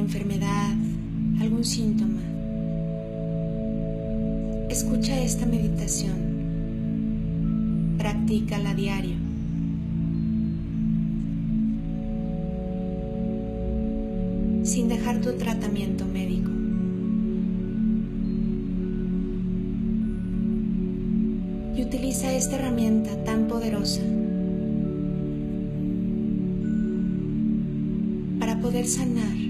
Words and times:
enfermedad, 0.00 0.72
algún 1.40 1.64
síntoma. 1.64 2.20
Escucha 4.68 5.20
esta 5.22 5.46
meditación 5.46 6.30
practícala 7.98 8.74
diario. 8.74 9.16
Sin 14.64 14.88
dejar 14.88 15.20
tu 15.20 15.32
tratamiento 15.32 16.06
médico. 16.06 16.50
Y 21.76 21.82
utiliza 21.82 22.32
esta 22.32 22.56
herramienta 22.56 23.22
tan 23.24 23.48
poderosa 23.48 24.00
para 28.38 28.58
poder 28.60 28.86
sanar 28.86 29.49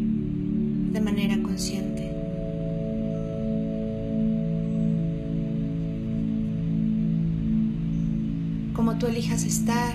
como 8.75 8.97
tú 8.97 9.06
elijas 9.06 9.44
estar. 9.44 9.94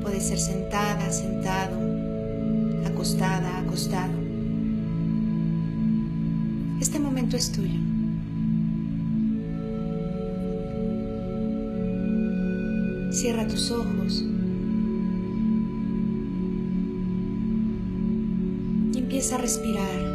Puede 0.00 0.20
ser 0.20 0.38
sentada, 0.38 1.12
sentado, 1.12 1.76
acostada, 2.86 3.58
acostado. 3.58 4.14
Este 6.80 6.98
momento 6.98 7.36
es 7.36 7.52
tuyo. 7.52 7.78
Cierra 13.12 13.46
tus 13.46 13.70
ojos 13.70 14.24
empieza 19.12 19.34
a 19.34 19.38
respirar. 19.38 20.11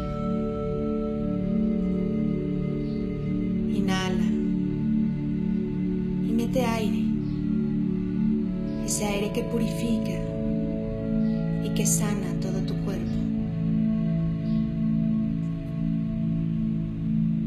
Mete 6.58 6.66
aire 6.66 7.04
ese 8.84 9.04
aire 9.04 9.32
que 9.32 9.42
purifica 9.44 10.18
y 11.64 11.68
que 11.74 11.86
sana 11.86 12.32
todo 12.40 12.60
tu 12.62 12.74
cuerpo. 12.84 13.12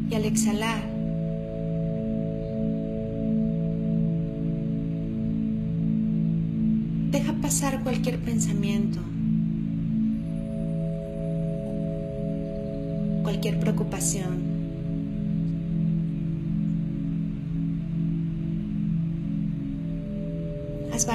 Y 0.10 0.14
al 0.14 0.26
exhalar, 0.26 0.84
deja 7.12 7.34
pasar 7.42 7.82
cualquier 7.82 8.20
pensamiento, 8.20 9.00
cualquier 13.24 13.60
preocupación. 13.60 14.51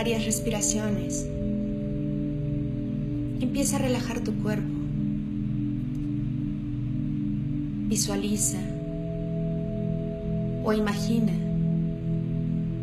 Varias 0.07 0.25
respiraciones. 0.25 1.27
Empieza 3.41 3.75
a 3.75 3.81
relajar 3.81 4.21
tu 4.21 4.33
cuerpo. 4.35 4.73
Visualiza 7.89 8.59
o 10.63 10.73
imagina 10.73 11.33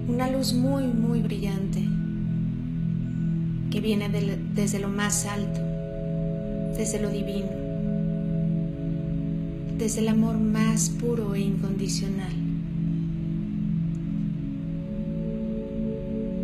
una 0.09 0.29
luz 0.29 0.51
muy, 0.51 0.83
muy 0.83 1.22
brillante 1.22 1.81
que 3.72 3.79
viene 3.79 4.09
de, 4.09 4.38
desde 4.53 4.79
lo 4.79 4.89
más 4.89 5.25
alto, 5.25 5.62
desde 6.78 7.01
lo 7.01 7.09
divino, 7.09 7.51
desde 9.78 10.01
el 10.01 10.09
amor 10.09 10.38
más 10.38 10.89
puro 10.89 11.35
e 11.35 11.39
incondicional. 11.39 12.52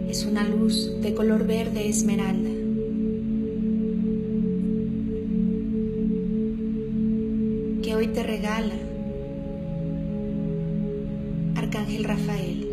Es 0.10 0.26
una 0.26 0.44
luz 0.44 0.92
de 1.02 1.14
color 1.14 1.46
verde 1.46 1.88
esmeralda. 1.88 2.50
que 7.84 7.96
hoy 7.96 8.08
te 8.08 8.24
regala 8.24 8.74
Arcángel 11.56 12.04
Rafael. 12.04 12.68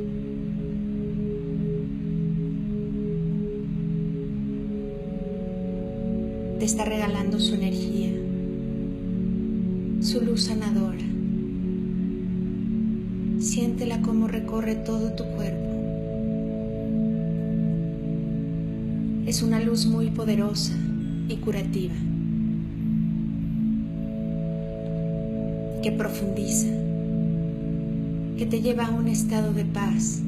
Te 6.59 6.65
está 6.65 6.87
regalando 6.87 7.39
su 7.39 7.55
energía, 7.55 8.11
su 10.01 10.23
luz 10.23 10.45
sanadora. 10.45 11.05
Siéntela 13.39 14.01
como 14.01 14.27
recorre 14.29 14.77
todo 14.77 15.13
tu 15.13 15.25
cuerpo. 15.37 15.66
Es 19.27 19.43
una 19.43 19.59
luz 19.59 19.87
muy 19.87 20.11
poderosa 20.11 20.73
y 21.29 21.37
curativa 21.39 21.97
que 25.83 25.91
profundiza, 25.91 26.69
que 28.39 28.47
te 28.47 28.63
lleva 28.63 28.87
a 28.87 28.91
un 28.93 29.09
estado 29.09 29.53
de 29.53 29.65
paz 29.65 30.23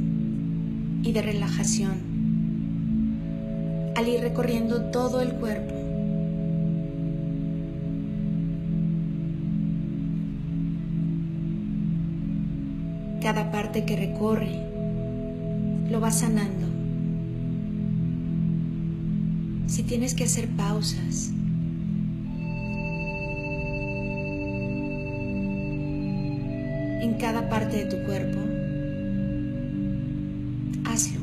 y 1.04 1.12
de 1.12 1.22
relajación 1.22 1.92
al 3.94 4.08
ir 4.08 4.20
recorriendo 4.20 4.90
todo 4.90 5.20
el 5.20 5.32
cuerpo. 5.34 5.74
Cada 13.22 13.52
parte 13.52 13.84
que 13.84 13.96
recorre 13.96 14.66
lo 15.88 16.00
va 16.00 16.10
sanando. 16.10 16.67
Si 19.68 19.82
tienes 19.82 20.14
que 20.14 20.24
hacer 20.24 20.48
pausas, 20.48 21.30
en 27.02 27.16
cada 27.20 27.50
parte 27.50 27.76
de 27.76 27.84
tu 27.84 28.02
cuerpo, 28.06 28.38
hazlo. 30.86 31.20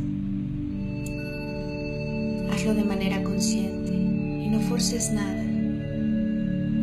Hazlo 2.54 2.76
de 2.76 2.84
manera 2.84 3.24
consciente 3.24 3.92
y 3.92 4.48
no 4.48 4.60
forces 4.60 5.12
nada. 5.12 5.42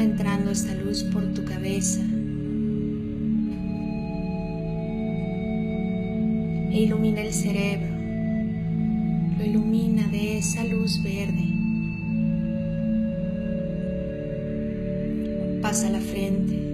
Entrando 0.02 0.50
esta 0.50 0.74
luz 0.74 1.04
por 1.04 1.32
tu 1.32 1.44
cabeza 1.44 2.00
e 6.72 6.80
ilumina 6.82 7.20
el 7.20 7.32
cerebro. 7.32 7.91
Ilumina 9.44 10.08
de 10.08 10.38
esa 10.38 10.64
luz 10.64 11.02
verde. 11.02 11.48
Pasa 15.60 15.90
la 15.90 16.00
frente. 16.00 16.72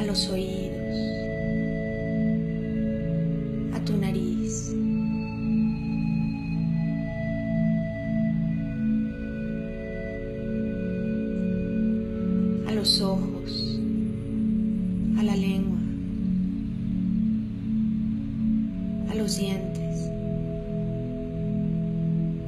a 0.00 0.04
los 0.04 0.28
oídos, 0.30 0.96
a 3.74 3.84
tu 3.84 3.96
nariz. 3.98 4.74
a 12.66 12.72
los 12.72 13.00
ojos, 13.00 13.69
dientes, 19.36 20.10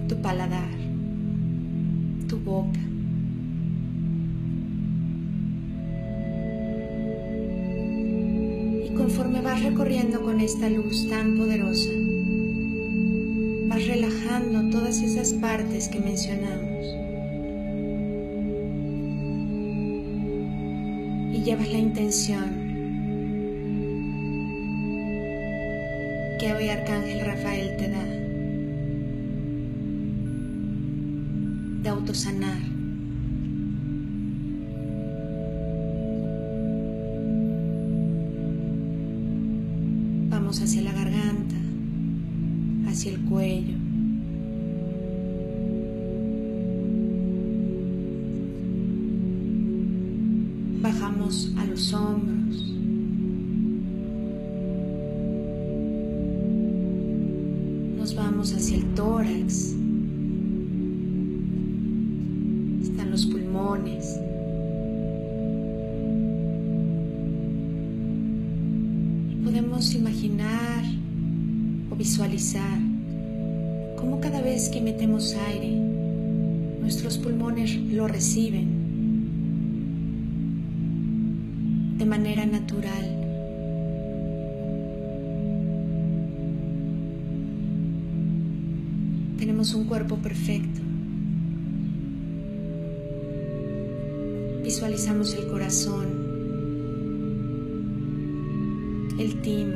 tu 0.09 0.17
paladar, 0.17 0.71
tu 2.29 2.39
boca. 2.39 2.81
Y 8.85 8.95
conforme 8.95 9.41
vas 9.41 9.63
recorriendo 9.63 10.23
con 10.23 10.41
esta 10.41 10.69
luz 10.69 11.09
tan 11.09 11.37
poderosa, 11.37 11.91
vas 13.69 13.87
relajando 13.87 14.71
todas 14.71 15.03
esas 15.03 15.33
partes 15.35 15.89
que 15.89 16.01
mencionamos. 16.01 16.87
Y 21.35 21.43
llevas 21.45 21.69
la 21.71 21.79
intención 21.79 22.62
Arcángel 26.71 27.25
Rafael 27.25 27.77
te 27.77 27.89
da 27.89 28.05
de 31.83 31.89
autosanar. 31.89 32.82
Están 62.83 63.11
los 63.11 63.27
pulmones. 63.27 64.17
Podemos 69.43 69.93
imaginar 69.97 70.85
o 71.91 71.97
visualizar 71.97 72.79
cómo 73.97 74.21
cada 74.21 74.41
vez 74.41 74.69
que 74.69 74.81
metemos 74.81 75.35
aire, 75.49 75.73
nuestros 76.81 77.19
pulmones 77.19 77.75
lo 77.75 78.07
reciben 78.07 78.69
de 81.99 82.05
manera 82.05 82.47
natural. 82.47 83.22
Tenemos 89.43 89.75
un 89.75 89.87
cuerpo 89.87 90.19
perfecto. 90.19 90.81
Visualizamos 94.63 95.35
el 95.35 95.49
corazón, 95.49 96.07
el 99.19 99.43
timo. 99.43 99.75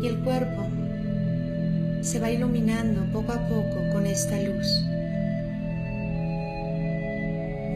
Y 0.00 0.06
el 0.06 0.16
cuerpo 0.18 0.68
se 2.02 2.20
va 2.20 2.30
iluminando 2.30 3.02
poco 3.12 3.32
a 3.32 3.48
poco 3.48 3.92
con 3.92 4.06
esta 4.06 4.40
luz 4.42 4.84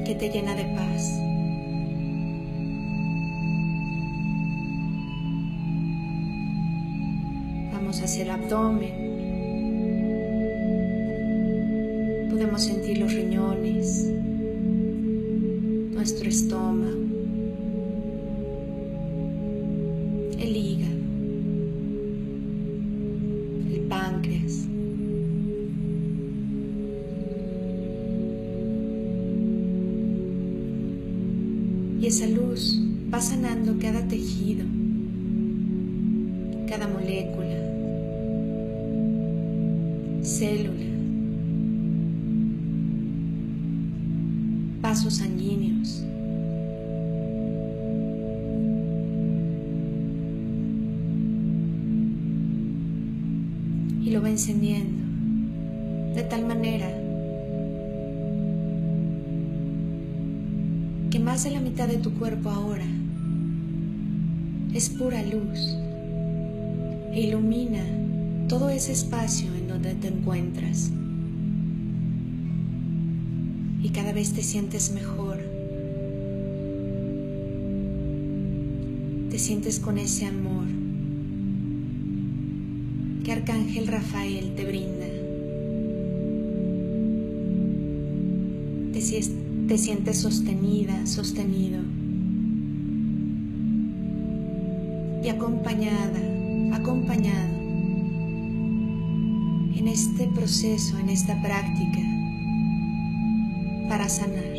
que 0.06 0.14
te 0.14 0.30
llena 0.30 0.54
de 0.54 0.66
paz. 0.76 1.29
Hacia 8.02 8.22
el 8.22 8.30
abdomen. 8.30 9.10
Podemos 12.30 12.62
sentir 12.64 12.98
los 12.98 13.12
riñones, 13.12 14.10
nuestro 15.92 16.28
estómago, 16.28 16.96
el 20.40 20.56
hígado, 20.56 20.98
el 23.70 23.80
páncreas. 23.88 24.66
Y 32.00 32.06
esa 32.06 32.26
luz 32.26 32.80
va 33.12 33.20
sanando 33.20 33.76
cada 33.78 34.08
tejido, 34.08 34.64
cada 36.66 36.88
molécula, 36.88 37.79
célula, 40.30 40.86
vasos 44.80 45.14
sanguíneos. 45.14 46.04
Y 54.02 54.10
lo 54.10 54.22
va 54.22 54.30
encendiendo 54.30 55.02
de 56.14 56.22
tal 56.22 56.46
manera 56.46 56.88
que 61.10 61.18
más 61.18 61.42
de 61.42 61.50
la 61.50 61.60
mitad 61.60 61.88
de 61.88 61.96
tu 61.96 62.12
cuerpo 62.14 62.50
ahora 62.50 62.86
es 64.72 64.88
pura 64.90 65.22
luz 65.24 65.76
e 67.12 67.20
ilumina 67.20 67.99
todo 68.50 68.68
ese 68.68 68.90
espacio 68.90 69.46
en 69.54 69.68
donde 69.68 69.94
te 69.94 70.08
encuentras. 70.08 70.90
Y 73.80 73.90
cada 73.90 74.12
vez 74.12 74.32
te 74.32 74.42
sientes 74.42 74.90
mejor. 74.90 75.38
Te 79.30 79.38
sientes 79.38 79.78
con 79.78 79.98
ese 79.98 80.26
amor 80.26 80.66
que 83.22 83.30
Arcángel 83.30 83.86
Rafael 83.86 84.52
te 84.56 84.64
brinda. 84.64 85.06
Te, 88.92 89.20
te 89.68 89.78
sientes 89.78 90.18
sostenida, 90.18 91.06
sostenido 91.06 91.82
y 95.22 95.28
acompañada, 95.28 96.74
acompañado 96.74 97.59
en 99.80 99.88
este 99.88 100.26
proceso, 100.26 100.98
en 100.98 101.08
esta 101.08 101.40
práctica 101.40 102.00
para 103.88 104.10
sanar. 104.10 104.52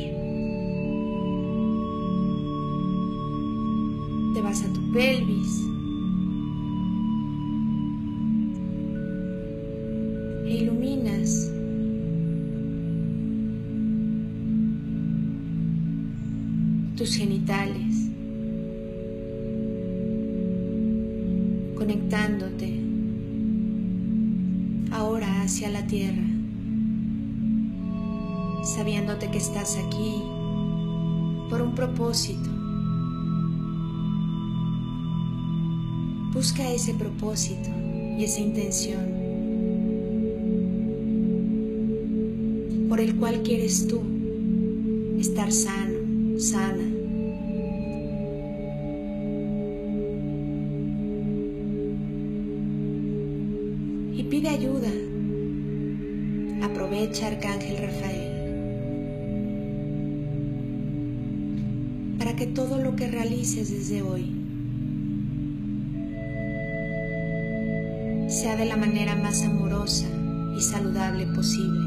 Te 4.33 4.41
vas 4.41 4.63
a 4.63 4.73
tu 4.73 4.91
pelvis. 4.91 5.61
E 10.47 10.55
iluminas. 10.55 11.51
Tus 16.97 17.13
genitales, 17.13 18.09
conectándote 21.75 22.80
hacia 25.51 25.69
la 25.69 25.85
tierra, 25.85 26.23
sabiéndote 28.63 29.29
que 29.31 29.37
estás 29.37 29.75
aquí 29.75 30.23
por 31.49 31.61
un 31.61 31.75
propósito. 31.75 32.49
Busca 36.33 36.71
ese 36.71 36.93
propósito 36.93 37.69
y 38.17 38.23
esa 38.23 38.39
intención 38.39 39.01
por 42.87 43.01
el 43.01 43.17
cual 43.17 43.41
quieres 43.43 43.87
tú 43.87 43.99
estar 45.19 45.51
sano, 45.51 46.39
sana. 46.39 46.87
Y 54.15 54.23
pide 54.29 54.47
ayuda. 54.47 55.10
Aprovecha 56.61 57.27
Arcángel 57.27 57.77
Rafael 57.77 58.41
para 62.19 62.35
que 62.35 62.45
todo 62.45 62.77
lo 62.77 62.95
que 62.95 63.07
realices 63.07 63.71
desde 63.71 64.03
hoy 64.03 64.35
sea 68.27 68.55
de 68.57 68.65
la 68.65 68.77
manera 68.77 69.15
más 69.15 69.41
amorosa 69.43 70.05
y 70.55 70.61
saludable 70.61 71.25
posible. 71.33 71.79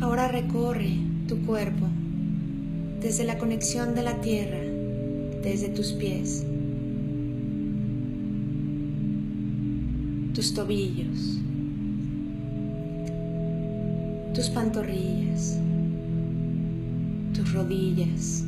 Ahora 0.00 0.28
recorre 0.28 0.92
tu 1.26 1.44
cuerpo 1.44 1.86
desde 3.00 3.24
la 3.24 3.38
conexión 3.38 3.94
de 3.94 4.02
la 4.02 4.20
tierra, 4.20 4.58
desde 5.42 5.68
tus 5.68 5.92
pies, 5.92 6.44
tus 10.34 10.52
tobillos, 10.52 11.38
tus 14.34 14.48
pantorrillas, 14.50 15.58
tus 17.34 17.52
rodillas, 17.52 18.44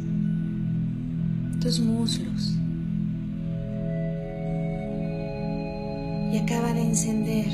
tus 1.61 1.81
muslos. 1.81 2.57
Y 6.33 6.39
acaba 6.39 6.73
de 6.73 6.83
encender 6.83 7.49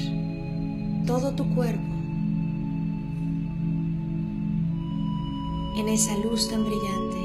todo 1.07 1.33
tu 1.33 1.55
cuerpo 1.55 1.96
en 5.77 5.89
esa 5.89 6.17
luz 6.19 6.49
tan 6.49 6.65
brillante. 6.65 7.17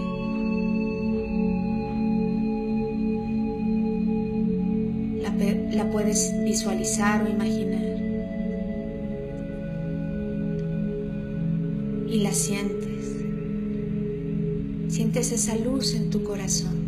La, 5.22 5.84
la 5.84 5.92
puedes 5.92 6.32
visualizar 6.44 7.24
o 7.24 7.30
imaginar. 7.30 8.02
Y 12.10 12.20
la 12.20 12.34
sientes. 12.34 13.16
Sientes 14.90 15.32
esa 15.32 15.56
luz 15.56 15.96
en 15.96 16.10
tu 16.10 16.24
corazón. 16.24 16.82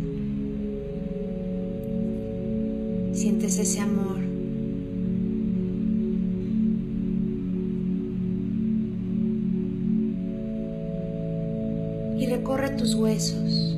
Sientes 3.14 3.58
ese 3.58 3.80
amor. 3.80 4.33
Tus 12.78 12.94
huesos. 12.94 13.76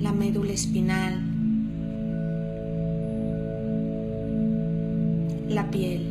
La 0.00 0.12
médula 0.12 0.52
espinal. 0.52 1.14
La 5.48 5.70
piel. 5.70 6.02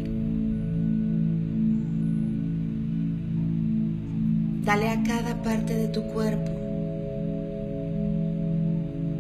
Dale 4.66 4.90
a 4.90 5.04
cada 5.04 5.42
parte 5.44 5.76
de 5.76 5.88
tu 5.88 6.02
cuerpo 6.04 6.52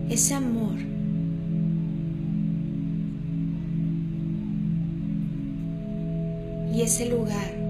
ese 0.09 0.33
amor. 0.33 0.77
Y 6.73 6.81
ese 6.81 7.09
lugar 7.09 7.66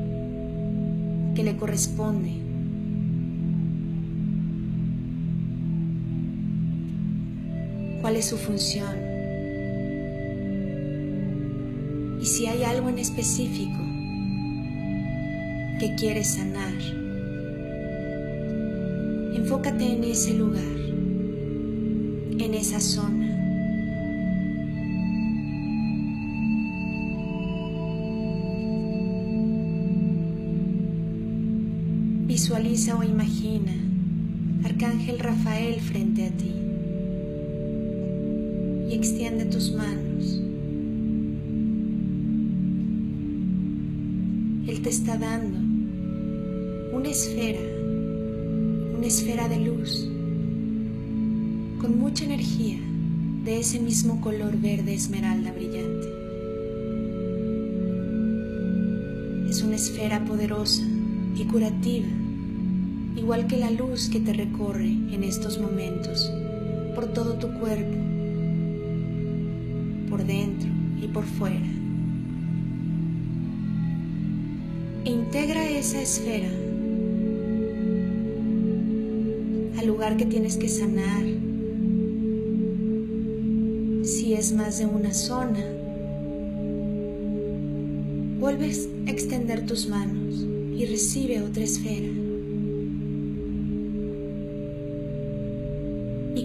que 1.37 1.43
le 1.43 1.55
corresponde. 1.55 2.31
¿Cuál 8.01 8.15
es 8.15 8.25
su 8.25 8.37
función? 8.37 8.95
Y 12.19 12.25
si 12.25 12.47
hay 12.47 12.63
algo 12.63 12.89
en 12.89 12.97
específico 12.97 13.77
que 15.79 15.93
quieres 15.95 16.25
sanar. 16.25 16.73
Enfócate 19.35 19.93
en 19.93 20.05
ese 20.05 20.33
lugar, 20.33 20.63
en 22.39 22.53
esa 22.55 22.79
zona. 22.79 23.26
O 32.77 33.03
imagina 33.03 33.73
Arcángel 34.63 35.17
Rafael 35.17 35.81
frente 35.81 36.27
a 36.27 36.29
ti 36.29 36.53
y 38.87 38.93
extiende 38.93 39.45
tus 39.45 39.71
manos. 39.71 40.39
Él 44.67 44.81
te 44.83 44.89
está 44.89 45.17
dando 45.17 45.57
una 46.95 47.09
esfera 47.09 47.59
una 48.95 49.07
esfera 49.07 49.49
de 49.49 49.59
luz 49.59 50.07
con 51.81 51.99
mucha 51.99 52.25
energía 52.25 52.77
de 53.43 53.59
ese 53.59 53.79
mismo 53.79 54.21
color 54.21 54.55
verde 54.55 54.93
esmeralda 54.93 55.51
brillante. 55.51 56.07
Es 59.49 59.63
una 59.63 59.77
esfera 59.77 60.23
poderosa 60.25 60.83
y 61.35 61.43
curativa, 61.45 62.07
igual 63.17 63.47
que 63.47 63.57
la 63.57 63.71
luz 63.71 64.07
que 64.09 64.21
te 64.21 64.31
recorre 64.31 64.87
en 64.87 65.23
estos 65.23 65.59
momentos 65.59 66.31
por 66.95 67.07
todo 67.07 67.33
tu 67.33 67.51
cuerpo, 67.59 67.97
por 70.09 70.23
dentro 70.23 70.69
y 71.01 71.07
por 71.07 71.25
fuera. 71.25 71.67
E 75.03 75.09
integra 75.09 75.67
esa 75.69 76.01
esfera 76.01 76.49
lugar 79.87 80.17
que 80.17 80.25
tienes 80.25 80.57
que 80.57 80.69
sanar. 80.69 81.25
Si 84.03 84.33
es 84.33 84.53
más 84.53 84.77
de 84.77 84.85
una 84.85 85.13
zona, 85.13 85.65
vuelves 88.39 88.87
a 89.07 89.09
extender 89.09 89.65
tus 89.65 89.87
manos 89.87 90.45
y 90.77 90.85
recibe 90.85 91.41
otra 91.41 91.63
esfera. 91.63 92.26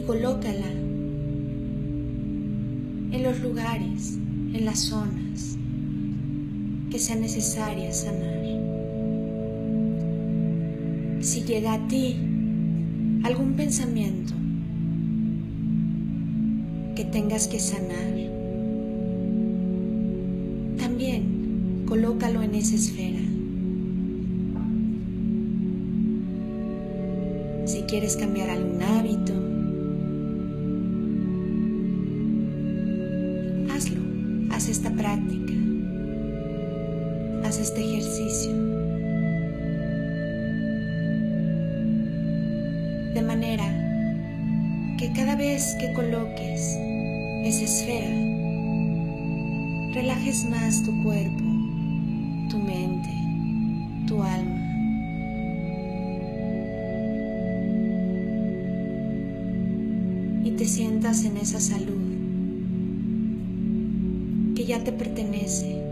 Colócala 0.07 0.67
en 3.13 3.23
los 3.23 3.41
lugares, 3.41 4.19
en 4.53 4.65
las 4.65 4.81
zonas 4.81 5.57
que 6.91 6.99
sean 6.99 7.21
necesarias 7.21 8.01
sanar. 8.01 8.43
Si 11.21 11.43
llega 11.45 11.75
a 11.75 11.87
ti 11.87 12.17
algún 13.23 13.55
pensamiento 13.57 14.35
que 16.97 17.05
tengas 17.05 17.47
que 17.47 17.61
sanar, 17.61 18.13
también 20.79 21.85
colócalo 21.87 22.43
en 22.43 22.57
esa 22.57 22.75
esfera. 22.75 23.21
Si 27.67 27.83
quieres 27.83 28.17
cambiar 28.17 28.51
algún 28.51 28.83
hábito, 28.83 29.52
haz 34.63 34.69
esta 34.69 34.91
práctica, 34.91 35.53
haz 37.45 37.59
este 37.59 37.81
ejercicio. 37.81 38.53
de 43.13 43.23
manera 43.23 43.67
que 44.99 45.13
cada 45.15 45.35
vez 45.35 45.75
que 45.81 45.93
coloques 45.95 46.79
esa 47.45 47.65
esfera, 47.65 48.15
relajes 49.95 50.45
más 50.49 50.81
tu 50.85 50.93
cuerpo, 51.03 51.45
tu 52.49 52.59
mente, 52.59 53.11
tu 54.07 54.23
alma. 54.23 54.63
Y 60.45 60.53
te 60.53 60.65
sientas 60.65 61.25
en 61.25 61.37
esa 61.39 61.59
salud 61.59 62.12
que 64.63 64.69
ya 64.69 64.85
te 64.85 64.93
pertenece. 64.93 65.83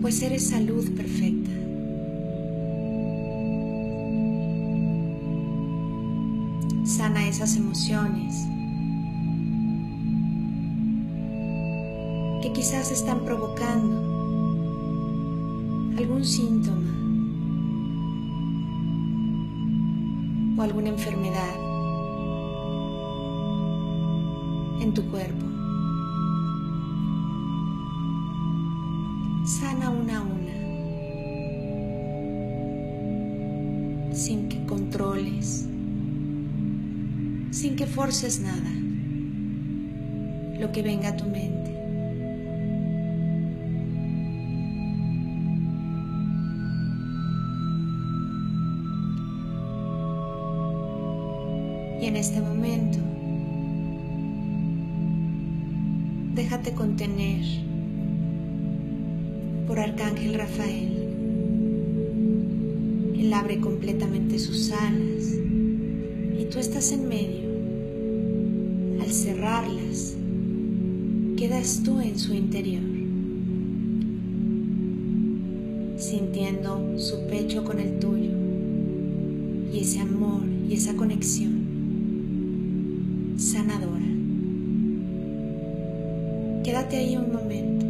pues 0.00 0.22
eres 0.22 0.48
salud 0.48 0.84
perfecta. 0.96 1.50
Sana 6.84 7.26
esas 7.26 7.56
emociones 7.56 8.34
que 12.42 12.52
quizás 12.52 12.90
están 12.90 13.24
provocando 13.24 13.96
algún 15.98 16.24
síntoma 16.24 16.92
o 20.58 20.62
alguna 20.62 20.90
enfermedad 20.90 21.73
en 24.84 24.92
tu 24.92 25.02
cuerpo. 25.10 25.46
sana 29.46 29.90
una 29.90 30.18
a 30.18 30.22
una, 30.22 30.54
sin 34.14 34.48
que 34.48 34.64
controles, 34.66 35.66
sin 37.50 37.76
que 37.76 37.86
forces 37.86 38.40
nada, 38.40 38.72
lo 40.58 40.70
que 40.72 40.82
venga 40.82 41.08
a 41.10 41.16
tu 41.16 41.24
mente. 41.24 41.70
Y 52.00 52.06
en 52.06 52.16
este 52.16 52.40
momento, 52.40 53.03
contener 56.72 57.44
por 59.66 59.78
Arcángel 59.78 60.34
Rafael. 60.34 60.92
Él 63.18 63.32
abre 63.32 63.58
completamente 63.60 64.38
sus 64.38 64.70
alas 64.72 65.34
y 66.38 66.44
tú 66.46 66.58
estás 66.58 66.92
en 66.92 67.08
medio. 67.08 67.44
Al 69.02 69.10
cerrarlas, 69.10 70.16
quedas 71.36 71.82
tú 71.84 72.00
en 72.00 72.18
su 72.18 72.34
interior, 72.34 72.82
sintiendo 75.98 76.98
su 76.98 77.26
pecho 77.26 77.64
con 77.64 77.78
el 77.80 77.98
tuyo 77.98 78.32
y 79.72 79.80
ese 79.80 80.00
amor 80.00 80.42
y 80.68 80.74
esa 80.74 80.94
conexión 80.94 81.64
sanadora. 83.36 83.93
Ahí 86.92 87.16
un 87.16 87.32
momento. 87.32 87.86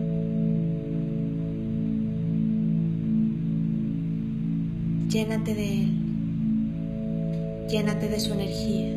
Llénate 5.11 5.55
de 5.55 5.83
Él. 5.83 5.91
Llénate 7.69 8.09
de 8.09 8.21
su 8.21 8.33
energía. 8.33 8.95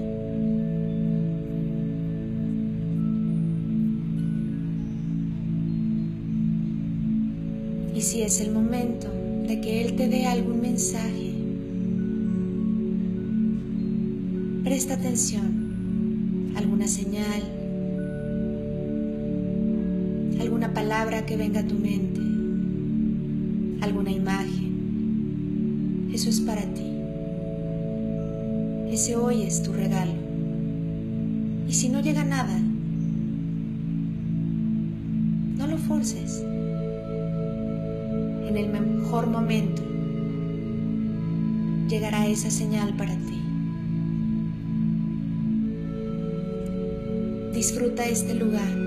Y 7.94 8.01
si 8.01 8.22
es 8.22 8.39
el 8.39 8.51
momento 8.51 9.08
de 9.48 9.60
que 9.60 9.82
Él 9.82 9.96
te 9.96 10.08
dé 10.08 10.27
algún 10.27 10.62
mensaje, 10.62 11.34
presta 14.63 14.94
atención, 14.94 16.54
alguna 16.56 16.88
señal, 16.88 17.67
alguna 20.39 20.74
palabra 20.74 21.25
que 21.25 21.38
venga 21.38 21.62
a 21.62 21.67
tu 21.67 21.75
mente, 21.75 22.20
alguna 23.82 24.12
imagen. 24.12 26.10
Eso 26.13 26.29
es 26.29 26.39
para 26.41 26.62
ti. 26.62 26.91
Ese 28.91 29.15
hoy 29.15 29.44
es 29.44 29.62
tu 29.63 29.74
regalo. 29.74 30.13
Y 31.67 31.74
si 31.74 31.89
no 31.89 32.01
llega 32.01 32.24
nada, 32.24 32.60
no 35.58 35.67
lo 35.67 35.77
forces. 35.77 36.44
En 38.48 38.58
el 38.58 38.70
mejor 38.70 39.27
momento 39.27 39.84
llegará 41.89 42.27
esa 42.27 42.50
señal 42.50 42.96
para 42.96 43.15
ti. 43.15 43.41
Disfruta 47.53 48.06
este 48.06 48.36
lugar 48.36 48.87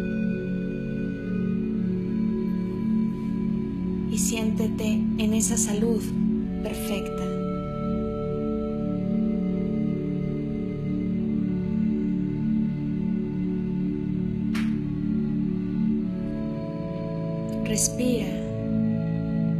siéntete 4.20 4.84
en 5.18 5.34
esa 5.34 5.56
salud 5.56 6.02
perfecta. 6.62 7.24
Respira 17.64 18.28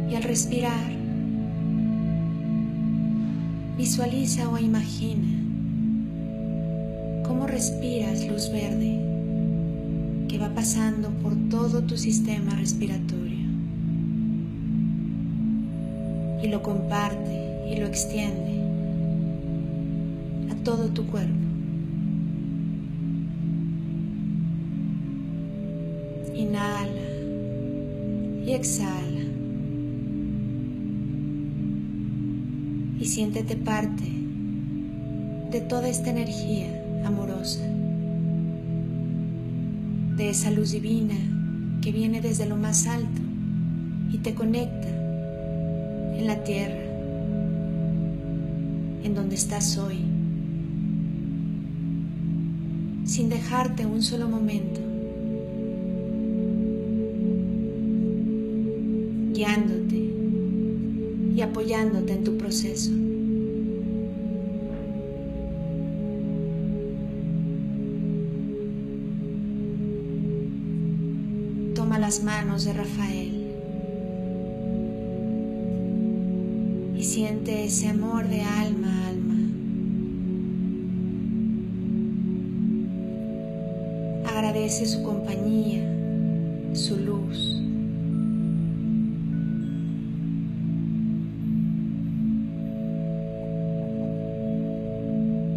y 0.09 0.15
al 0.15 0.23
respirar 0.23 0.91
visualiza 3.77 4.47
o 4.47 4.59
imagina 4.59 5.27
cómo 7.25 7.47
respiras 7.47 8.27
luz 8.27 8.51
verde 8.51 8.99
que 10.27 10.37
va 10.37 10.53
pasando 10.53 11.09
por 11.23 11.33
todo 11.49 11.81
tu 11.81 11.97
sistema 11.97 12.53
respiratorio 12.55 13.40
y 16.41 16.47
lo 16.47 16.61
comparte 16.63 17.67
y 17.71 17.77
lo 17.77 17.85
extiende 17.85 18.59
a 20.51 20.55
todo 20.63 20.89
tu 20.89 21.05
cuerpo. 21.07 21.31
Inhala 26.35 26.91
y 28.45 28.51
exhala. 28.51 29.21
Y 32.99 33.05
siéntete 33.05 33.55
parte 33.55 34.03
de 35.51 35.61
toda 35.61 35.89
esta 35.89 36.09
energía 36.09 36.67
amorosa, 37.05 37.61
de 40.17 40.29
esa 40.29 40.51
luz 40.51 40.71
divina 40.71 41.15
que 41.81 41.91
viene 41.91 42.21
desde 42.21 42.45
lo 42.45 42.57
más 42.57 42.85
alto 42.87 43.21
y 44.11 44.17
te 44.19 44.33
conecta 44.35 45.00
en 46.17 46.27
la 46.27 46.43
tierra, 46.43 46.83
en 49.03 49.15
donde 49.15 49.35
estás 49.35 49.77
hoy, 49.77 49.99
sin 53.05 53.29
dejarte 53.29 53.85
un 53.85 54.01
solo 54.01 54.27
momento, 54.27 54.79
guiándote 59.33 60.11
y 61.35 61.41
apoyándote 61.41 62.13
en 62.13 62.23
tu 62.23 62.37
proceso. 62.37 62.91
Toma 71.73 71.97
las 71.97 72.23
manos 72.23 72.65
de 72.65 72.73
Rafael 72.73 73.40
y 77.01 77.03
siente 77.03 77.65
ese 77.65 77.87
amor 77.87 78.27
de 78.27 78.41
alma 78.41 78.87
a 78.87 79.07
alma. 79.07 79.39
Agradece 84.29 84.85
su 84.85 85.01
compañía, 85.01 85.81
su 86.75 86.97
luz. 86.97 87.57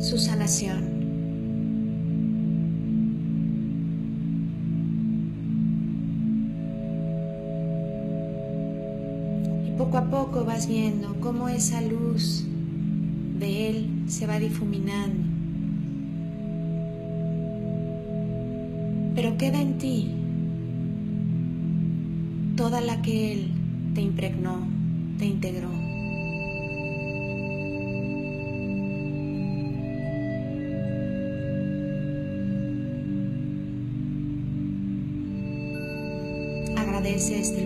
su 0.00 0.18
sanación. 0.18 0.93
Poco 9.84 9.98
a 9.98 10.04
poco 10.04 10.44
vas 10.46 10.66
viendo 10.66 11.14
cómo 11.20 11.46
esa 11.50 11.82
luz 11.82 12.46
de 13.38 13.68
Él 13.68 14.04
se 14.06 14.26
va 14.26 14.38
difuminando. 14.38 15.22
Pero 19.14 19.36
queda 19.36 19.60
en 19.60 19.76
ti 19.76 20.10
toda 22.56 22.80
la 22.80 23.02
que 23.02 23.32
Él 23.32 23.50
te 23.94 24.00
impregnó, 24.00 24.66
te 25.18 25.26
integró. 25.26 25.68
Agradece 36.74 37.38
este 37.38 37.63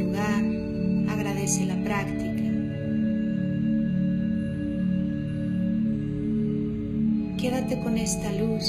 esta 8.09 8.33
luz. 8.33 8.65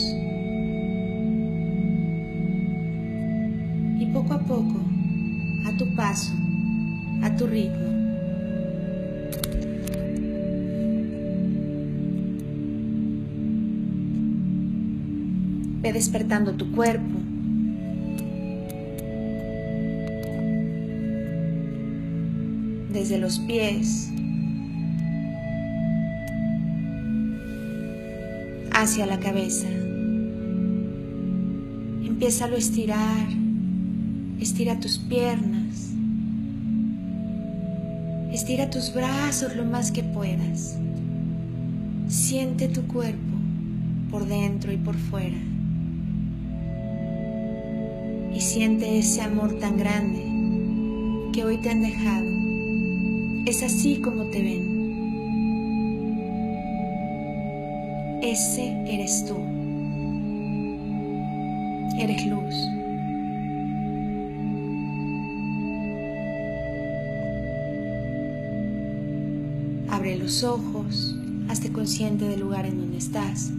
Y 3.98 4.06
poco 4.08 4.34
a 4.34 4.40
poco, 4.40 4.82
a 5.66 5.78
tu 5.78 5.96
paso, 5.96 6.34
a 7.22 7.34
tu 7.38 7.48
ritmo, 7.48 7.90
ve 15.82 15.94
despertando 15.94 16.54
tu 16.56 16.72
cuerpo. 16.74 17.20
desde 22.92 23.20
los 23.20 23.40
pies 23.40 24.10
hacia 28.82 29.06
la 29.06 29.20
cabeza. 29.20 29.68
Empieza 32.06 32.46
a 32.46 32.56
estirar, 32.56 33.28
estira 34.40 34.80
tus 34.80 34.98
piernas, 34.98 35.92
estira 38.32 38.70
tus 38.70 38.94
brazos 38.94 39.56
lo 39.56 39.66
más 39.66 39.92
que 39.92 40.04
puedas. 40.04 40.78
Siente 42.08 42.68
tu 42.68 42.84
cuerpo 42.88 43.38
por 44.10 44.26
dentro 44.28 44.72
y 44.72 44.78
por 44.78 44.96
fuera. 44.96 45.38
Y 48.34 48.42
siente 48.42 48.98
ese 48.98 49.22
amor 49.22 49.60
tan 49.60 49.78
grande 49.78 50.24
que 51.34 51.44
hoy 51.44 51.58
te 51.58 51.70
han 51.70 51.82
dejado 51.82 52.26
Es 53.46 53.64
así 53.64 53.98
como 53.98 54.26
te 54.26 54.42
ven. 54.42 54.69
Ese 58.32 58.68
eres 58.86 59.26
tú. 59.26 59.38
Eres 61.98 62.28
luz. 62.28 62.56
Abre 69.90 70.16
los 70.20 70.44
ojos, 70.44 71.16
hazte 71.48 71.72
consciente 71.72 72.26
del 72.26 72.42
lugar 72.42 72.68
en 72.68 72.78
donde 72.78 73.00
estás 73.00 73.50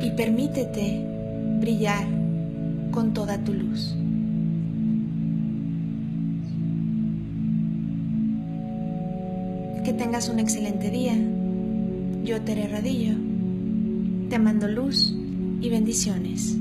y 0.00 0.10
permítete 0.12 1.04
brillar 1.58 2.06
con 2.92 3.12
toda 3.14 3.38
tu 3.38 3.52
luz. 3.52 3.96
Que 9.84 9.92
tengas 9.92 10.28
un 10.28 10.38
excelente 10.38 10.88
día. 10.90 11.16
Yo, 12.24 12.40
Tere 12.40 12.66
Radillo, 12.68 13.12
te 14.30 14.38
mando 14.38 14.66
luz 14.66 15.14
y 15.60 15.68
bendiciones. 15.68 16.56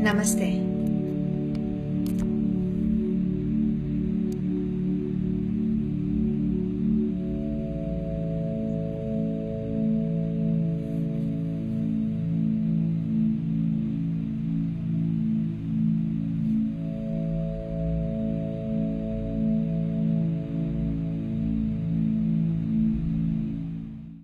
Namaste. 0.00 0.75